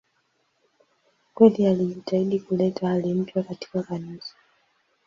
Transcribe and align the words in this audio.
Kweli 1.33 1.67
alijitahidi 1.67 2.39
kuleta 2.39 2.87
hali 2.87 3.13
mpya 3.13 3.43
katika 3.43 3.83
Kanisa. 3.83 4.33